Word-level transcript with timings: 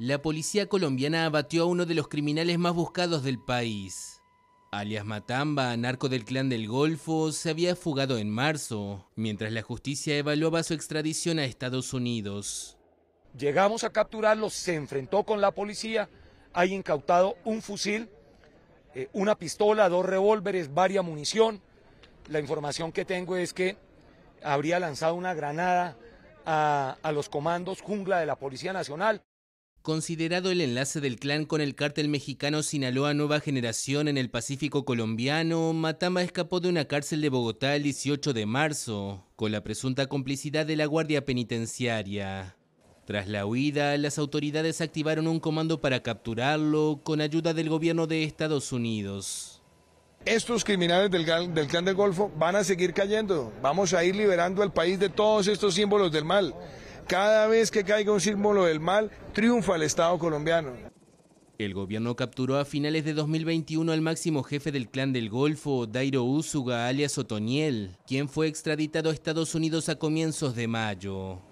la 0.00 0.22
policía 0.22 0.66
colombiana 0.66 1.26
abatió 1.26 1.64
a 1.64 1.66
uno 1.66 1.84
de 1.84 1.92
los 1.94 2.08
criminales 2.08 2.58
más 2.58 2.72
buscados 2.72 3.22
del 3.22 3.38
país. 3.38 4.22
Alias 4.72 5.04
Matamba, 5.04 5.76
narco 5.76 6.08
del 6.08 6.24
clan 6.24 6.48
del 6.48 6.68
Golfo, 6.68 7.32
se 7.32 7.50
había 7.50 7.76
fugado 7.76 8.16
en 8.16 8.30
marzo, 8.30 9.10
mientras 9.14 9.52
la 9.52 9.60
justicia 9.60 10.16
evaluaba 10.16 10.62
su 10.62 10.72
extradición 10.72 11.38
a 11.38 11.44
Estados 11.44 11.92
Unidos. 11.92 12.78
Llegamos 13.36 13.84
a 13.84 13.90
capturarlo, 13.90 14.48
se 14.48 14.74
enfrentó 14.74 15.24
con 15.24 15.42
la 15.42 15.50
policía, 15.50 16.08
hay 16.54 16.72
incautado 16.72 17.36
un 17.44 17.60
fusil, 17.60 18.08
eh, 18.94 19.10
una 19.12 19.36
pistola, 19.36 19.90
dos 19.90 20.06
revólveres, 20.06 20.72
varia 20.72 21.02
munición. 21.02 21.60
La 22.30 22.40
información 22.40 22.90
que 22.90 23.04
tengo 23.04 23.36
es 23.36 23.52
que 23.52 23.76
habría 24.42 24.80
lanzado 24.80 25.14
una 25.14 25.34
granada 25.34 25.98
a, 26.46 26.96
a 27.02 27.12
los 27.12 27.28
comandos 27.28 27.82
jungla 27.82 28.18
de 28.18 28.24
la 28.24 28.36
Policía 28.36 28.72
Nacional. 28.72 29.22
Considerado 29.82 30.50
el 30.50 30.60
enlace 30.60 31.00
del 31.00 31.18
clan 31.18 31.46
con 31.46 31.62
el 31.62 31.74
cártel 31.74 32.10
mexicano 32.10 32.62
Sinaloa 32.62 33.14
Nueva 33.14 33.40
Generación 33.40 34.08
en 34.08 34.18
el 34.18 34.28
Pacífico 34.28 34.84
colombiano, 34.84 35.72
Matamba 35.72 36.22
escapó 36.22 36.60
de 36.60 36.68
una 36.68 36.84
cárcel 36.84 37.22
de 37.22 37.30
Bogotá 37.30 37.74
el 37.74 37.84
18 37.84 38.34
de 38.34 38.44
marzo, 38.44 39.24
con 39.36 39.52
la 39.52 39.64
presunta 39.64 40.06
complicidad 40.06 40.66
de 40.66 40.76
la 40.76 40.84
Guardia 40.84 41.24
Penitenciaria. 41.24 42.56
Tras 43.06 43.26
la 43.26 43.46
huida, 43.46 43.96
las 43.96 44.18
autoridades 44.18 44.82
activaron 44.82 45.26
un 45.26 45.40
comando 45.40 45.80
para 45.80 46.02
capturarlo 46.02 47.00
con 47.02 47.22
ayuda 47.22 47.54
del 47.54 47.70
gobierno 47.70 48.06
de 48.06 48.24
Estados 48.24 48.72
Unidos. 48.72 49.62
Estos 50.26 50.62
criminales 50.62 51.10
del, 51.10 51.24
del 51.54 51.66
clan 51.68 51.86
del 51.86 51.94
Golfo 51.94 52.30
van 52.36 52.54
a 52.54 52.64
seguir 52.64 52.92
cayendo. 52.92 53.50
Vamos 53.62 53.94
a 53.94 54.04
ir 54.04 54.14
liberando 54.14 54.62
al 54.62 54.74
país 54.74 55.00
de 55.00 55.08
todos 55.08 55.46
estos 55.46 55.74
símbolos 55.74 56.12
del 56.12 56.26
mal. 56.26 56.54
Cada 57.10 57.48
vez 57.48 57.72
que 57.72 57.82
caiga 57.82 58.12
un 58.12 58.20
símbolo 58.20 58.66
del 58.66 58.78
mal, 58.78 59.10
triunfa 59.32 59.74
el 59.74 59.82
Estado 59.82 60.16
colombiano. 60.16 60.74
El 61.58 61.74
gobierno 61.74 62.14
capturó 62.14 62.56
a 62.56 62.64
finales 62.64 63.04
de 63.04 63.14
2021 63.14 63.90
al 63.90 64.00
máximo 64.00 64.44
jefe 64.44 64.70
del 64.70 64.88
clan 64.88 65.12
del 65.12 65.28
Golfo, 65.28 65.88
Dairo 65.88 66.22
Úsuga, 66.22 66.86
alias 66.86 67.18
Otoniel, 67.18 67.96
quien 68.06 68.28
fue 68.28 68.46
extraditado 68.46 69.10
a 69.10 69.12
Estados 69.12 69.56
Unidos 69.56 69.88
a 69.88 69.96
comienzos 69.96 70.54
de 70.54 70.68
mayo. 70.68 71.49